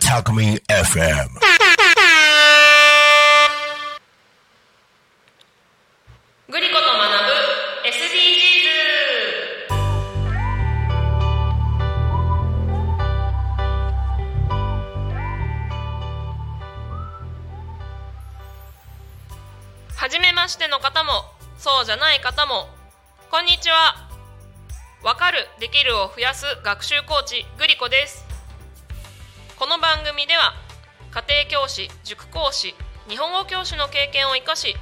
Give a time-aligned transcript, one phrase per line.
[0.00, 1.28] タクミン FM
[6.50, 7.32] グリコと学ぶ
[7.88, 8.62] SDGs
[19.96, 21.10] はじめましての方も
[21.58, 22.68] そうじゃない方も
[23.30, 24.11] こんにちは。
[25.02, 28.24] わかるできるを増やす学習コーチグリコです。
[29.58, 30.54] この番組では
[31.10, 32.74] 家庭教師塾講師
[33.08, 34.76] 日本語教師の経験を生かし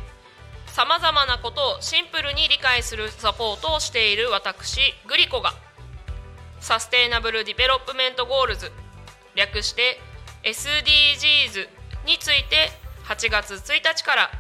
[0.67, 5.55] さまざまなことをシンプルに理解するサポートをしている私グリコが
[6.61, 8.71] Sustainable Development Goals
[9.35, 9.99] 略して
[10.45, 11.67] SDGs
[12.07, 12.71] について
[13.05, 14.31] 8月1日から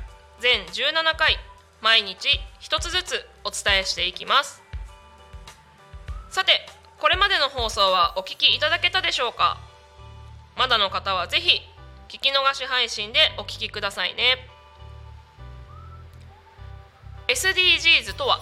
[0.40, 1.38] 全17回
[1.80, 2.28] 毎日
[2.60, 4.69] 一つずつお伝えしていきます。
[6.30, 6.52] さて
[7.00, 9.58] これまでの放送はお聞きいただけたでしょうか？
[10.56, 11.60] まだの方はぜひ
[12.08, 14.36] 聞き逃し配信でお聞きくださいね。
[17.26, 18.38] SDGs とは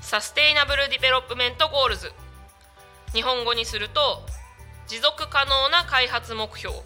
[0.00, 2.12] Sustainable Development Goals。
[3.12, 4.22] 日本語にすると
[4.86, 6.76] 持続可能な開発目標。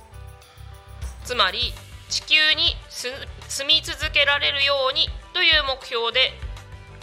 [1.25, 1.75] つまり
[2.09, 3.13] 地球に住
[3.67, 6.33] み続けられるようにという目標で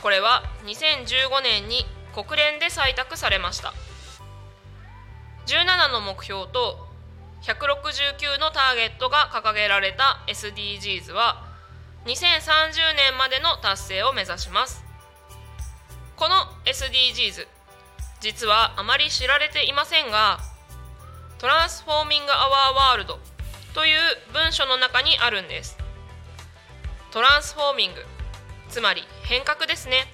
[0.01, 3.73] これは2015年に国連で採択されました。
[5.47, 6.87] 17の目標と
[7.41, 11.43] 169のターゲットが掲げられた SDGs は
[12.05, 14.83] 2030年までの達成を目指します。
[16.15, 17.47] この SDGs
[18.19, 20.39] 実はあまり知られていませんが
[21.39, 23.17] トランスフォーミング・アワー・ワールド
[23.73, 23.99] という
[24.31, 25.77] 文書の中にあるんです。
[27.09, 28.05] トランスフォーミング
[28.69, 30.05] つまり変革ですね。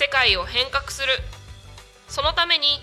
[0.00, 1.12] 世界を変革する。
[2.08, 2.80] そのために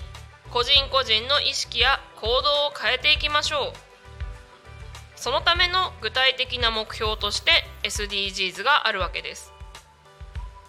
[0.51, 5.19] 個人個人の意識や行動を変えていきましょう。
[5.19, 9.51] そのための具体的な目標として SDGs があるわけです。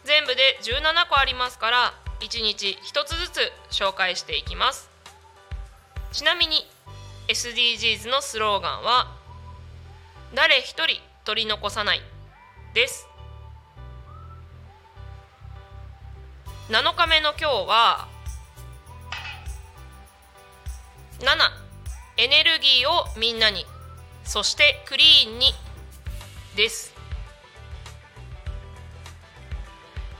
[0.05, 4.89] 全部で17個ありますから1日1つずつ紹介していきます。
[6.13, 6.67] ちなみに
[7.29, 9.15] SDGs のスローガンは
[10.33, 12.01] 誰一人取り残さない
[12.73, 13.07] です。
[16.69, 18.09] 7日目の今日は
[21.19, 21.27] 7
[22.19, 23.65] エネルギーをみんなに。
[24.23, 25.55] そしてクリーンに。
[26.57, 26.93] です。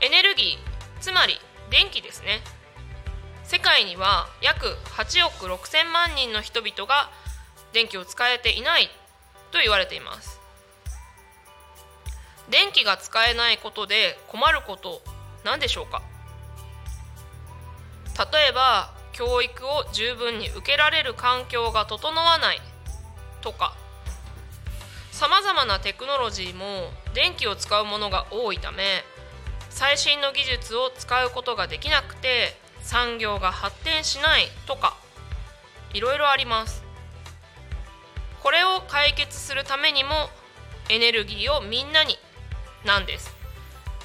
[0.01, 1.35] エネルギーつまり
[1.71, 2.41] 電気ですね。
[3.45, 7.11] 世界には約8億6千万人の人々が
[7.75, 8.89] 電気を使えていない
[9.51, 10.41] と言われています。
[12.49, 15.03] 電気が使えないことで困ること
[15.45, 16.01] 何でしょうか？
[18.19, 22.61] 例えば教育を十分に受けられる環境が整わない
[23.41, 23.75] とか
[25.13, 29.05] さまざまなテクノロジーも電気を使うものが多いため
[29.71, 34.97] 最新の技術を使うことができなくて産業が発展しないとか
[35.95, 36.85] いろいろあります。
[38.43, 40.11] これを解決するためにも
[40.89, 42.17] エネルギーをみんなに
[42.85, 43.35] なんです。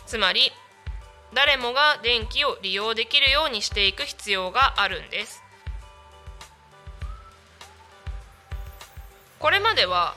[0.05, 0.51] つまり
[1.33, 5.41] 誰もが電気を利用できるようにしていく必要があるんです。
[9.39, 10.15] これまでは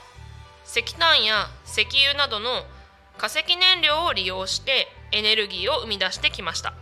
[0.65, 2.63] 石炭や石油などの
[3.17, 6.73] 化石燃料を利用してエネルギーを生み出してきました。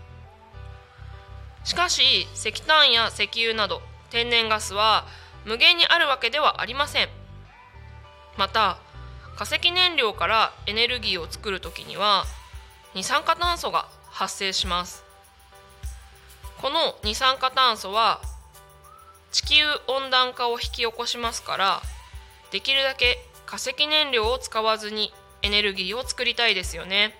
[1.63, 3.81] しかし石炭や石油など
[4.12, 5.06] 天然ガスは
[5.46, 7.09] 無限にあるわけではありません。
[8.38, 8.78] また
[9.38, 12.25] 化石燃料からエネルギーを作る時には
[12.94, 15.03] 二酸化炭素が発生します。
[16.62, 18.22] この二酸化炭素は
[19.34, 19.56] 地球
[19.88, 21.81] 温暖化を引き起こしますから
[22.50, 25.12] できるだけ化石燃料を使わずに
[25.42, 27.14] エネルギーを作りたいですよね。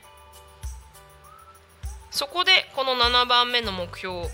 [2.12, 4.30] そこでこの7番目の目標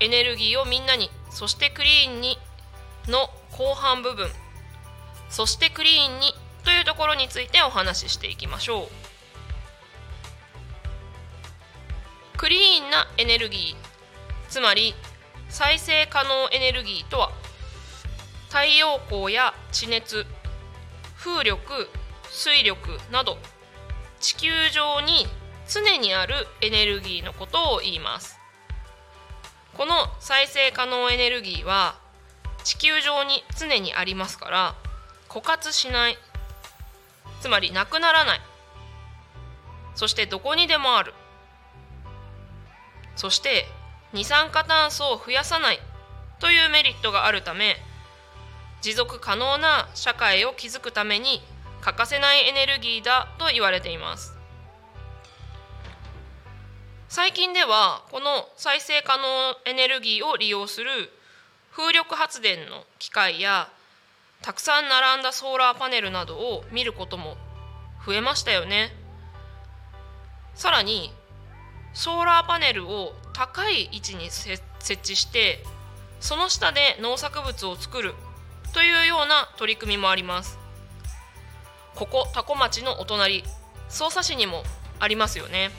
[0.00, 2.38] エネルギーをみんなにそしてクリーンに
[3.08, 4.30] の後半部分
[5.28, 6.32] そしてクリーンに
[6.64, 9.15] というところについてお話ししていきましょう。
[12.36, 14.50] クリーンなエネルギー。
[14.50, 14.94] つまり
[15.48, 17.30] 再生可能エネルギーとは
[18.48, 20.26] 太陽光や地熱
[21.16, 21.88] 風力
[22.30, 23.38] 水力など
[24.20, 25.26] 地球上に
[25.68, 28.38] 常にあるエネルギーのことを言います。
[29.76, 31.96] この再生可能エネルギーは
[32.64, 34.74] 地球上に常にありますから
[35.28, 36.18] 枯渇しない。
[37.40, 38.40] つまりなくならない。
[39.94, 41.14] そしてどこにでもある。
[43.16, 43.66] そして
[44.12, 45.80] 二酸化炭素を増やさない。
[46.38, 47.76] というメリットがあるため
[48.82, 51.40] 持続可能な社会を築くために
[51.80, 54.34] 欠かせないエネルギーだと言われています。
[57.08, 59.22] 最近ではこの再生可能
[59.64, 60.90] エネルギーを利用する
[61.72, 63.68] 風力発電の機械や
[64.42, 67.36] たくさん並んだソーラーパネルなどを見ることも
[68.04, 68.92] 増えましたよね。
[70.54, 71.12] さらに
[71.96, 74.62] ソーラーパネルを高い位置に設
[74.92, 75.64] 置して
[76.20, 78.14] その下で農作物を作る
[78.74, 80.58] というような取り組みもあります。
[81.94, 83.44] ここ多古町のお隣
[83.88, 84.62] 匝瑳市にも
[85.00, 85.70] ありますよね。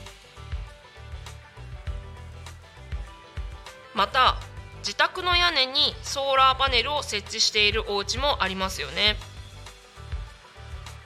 [3.94, 4.34] また
[4.80, 9.16] 自宅の屋根にソーラーパネルを設置しているお家もありますよね。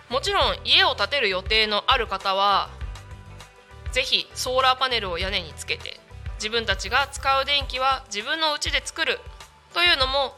[0.08, 2.70] もちろん家を建てる予定のある方は
[3.92, 6.00] ぜひソーラーパネルを屋根につけて
[6.36, 9.20] 自分たちが使う電気は自分の家で作る
[9.74, 10.34] というのも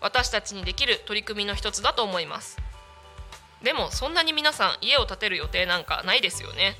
[0.00, 2.58] 私たちにできる取り組みの一つだと思います。
[3.62, 6.76] でもそんなに皆さん家を建てる予定なんかないですよね。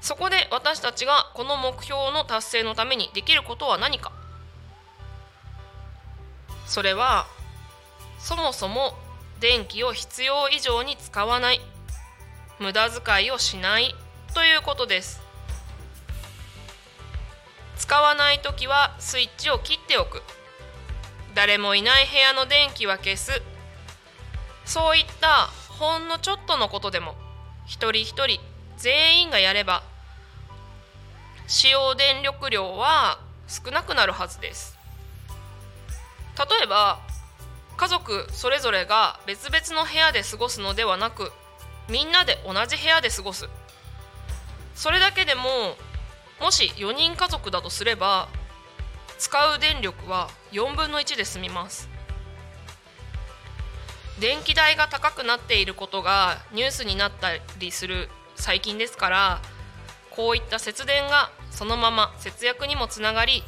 [0.00, 4.12] そこで私たちがこの目標の達成のためにできることは何か。
[6.66, 7.26] それは
[8.18, 8.94] そもそも
[9.40, 11.60] 電気を必要以上に使わない。
[12.60, 13.94] 無駄遣いをしない
[14.34, 15.22] ということです。
[17.76, 20.22] 使わない時はスイッチを切っておく。
[21.34, 23.42] 誰もいない部屋の電気は消す。
[24.66, 25.48] そういった
[25.78, 27.14] ほんのちょっとのことでも
[27.64, 28.38] 一人一人
[28.76, 29.82] 全員がやれば
[31.46, 33.18] 使用電力量は
[33.48, 34.78] 少なくなるはずです。
[36.38, 37.00] 例えば
[37.78, 41.32] 家族それぞれが別々の部屋で過ごすのではなく
[41.90, 43.48] みんなで同じ部屋で過ごす。
[44.74, 45.76] それだけでも
[46.40, 48.28] もし4人家族だとすれば
[49.18, 51.88] 使う電力は4分の1で済みます。
[54.20, 59.40] 電気代が高くなっていることがニュースになったりする最近ですから
[60.10, 63.42] こういった節電がそのまま節約にもつながり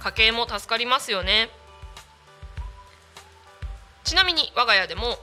[0.00, 1.50] 家計も助かりますよね。
[4.04, 5.18] ちなみに我が家でも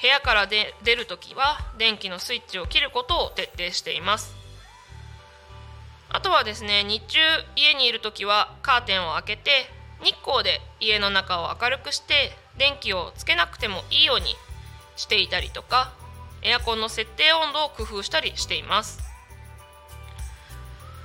[0.00, 4.34] 部屋からで出るときは電気のスイッチを切ることを徹底しています。
[6.08, 7.18] あとはですね日中
[7.54, 9.50] 家にいるときはカーテンを開けて
[10.02, 14.34] 日光で家の中を明るくして電気をつけなくてもいいように
[14.96, 15.92] していたりとか
[16.42, 19.00] エアコンの設定温度を工夫したりしています。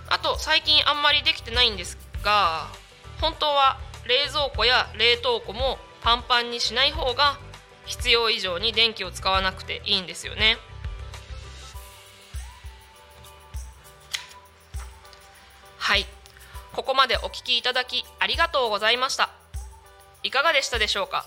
[0.07, 2.67] あと最近あんまりできてないんですが
[3.19, 3.77] 本当は
[4.07, 7.37] 冷蔵庫や冷凍庫もパンパンにしない方が
[7.85, 10.57] 必要以上に電気を使わなくていいんですよね。
[15.77, 16.05] はい。
[16.73, 19.29] ここまでお聞きいただきありがとうございました。
[20.23, 21.25] いかがでしたでしょうか？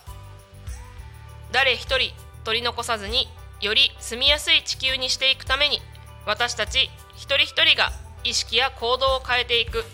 [1.53, 2.13] 誰一人
[2.45, 3.29] 取り残さずに
[3.61, 5.81] より住みやすい地球にしていくために
[6.27, 7.91] 私たち一人一人が
[8.25, 9.85] 意識や行動を変えていく。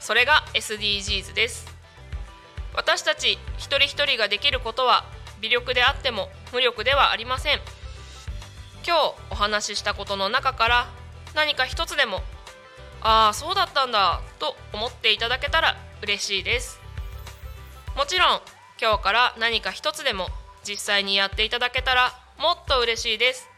[0.00, 1.66] それが SDGs です。
[2.74, 5.04] 私たち一人一人ができることは
[5.40, 7.60] 微力であっても無力ではありません。
[8.86, 10.88] 今日お話ししたことの中から
[11.34, 12.22] 何か一つでも
[13.00, 16.80] ああそうだったんだと思っていただけたら嬉しいです。
[17.96, 18.40] もちろん
[18.80, 20.28] 今日から何か一つでも
[20.64, 23.48] 実際にやっていただけたらもっと嬉しいです。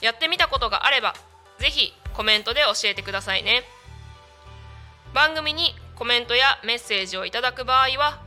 [0.00, 1.14] やってみたことがあれば
[1.58, 3.64] ぜひコメントで教えてくださいね。
[5.14, 8.20] 番組にコメントやメッセージをいただく場合は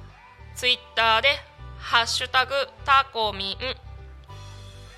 [0.56, 1.40] Twitter で
[1.80, 2.54] 「ハッシュタグ
[2.86, 3.58] タコミン」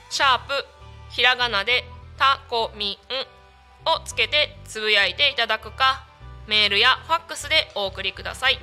[0.10, 0.66] シャープ
[1.10, 1.86] ひらがなで
[2.18, 6.04] タコミンをつけてつぶやいていただくか
[6.48, 8.60] メールやファックスでお送りください。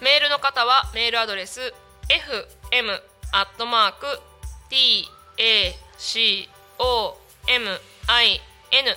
[0.00, 1.72] メールの方はメールアドレス
[2.08, 3.00] fm
[3.32, 4.20] アットマーク
[4.68, 7.16] t a c o
[7.46, 8.40] m i
[8.70, 8.96] n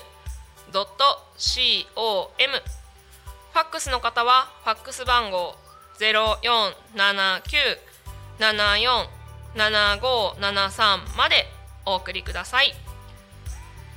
[0.74, 0.92] ドット
[1.38, 5.56] c o m ファックスの方はファックス番号
[5.98, 7.58] ゼロ四七九
[8.40, 9.10] 七四
[9.56, 11.48] 七五七三まで
[11.86, 12.74] お送りください。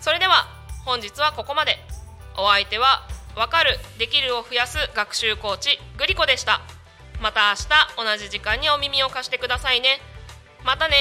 [0.01, 0.47] それでは
[0.85, 1.79] 本日はここまで。
[2.39, 6.63] お相手は分かるできるを増やす学習コーチグリコでした。
[7.21, 10.01] また明日同じ時間にお耳を貸してくださいね。
[10.65, 10.97] またね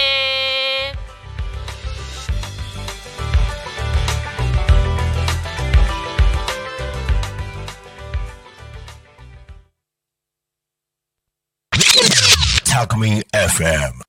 [12.79, 14.08] Alchemy FM.